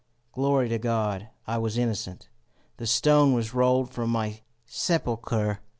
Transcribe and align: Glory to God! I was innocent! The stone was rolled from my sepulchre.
Glory 0.31 0.67
to 0.67 0.79
God! 0.79 1.27
I 1.45 1.59
was 1.59 1.77
innocent! 1.77 2.27
The 2.77 2.87
stone 2.87 3.33
was 3.33 3.53
rolled 3.53 3.91
from 3.91 4.09
my 4.09 4.41
sepulchre. 4.65 5.59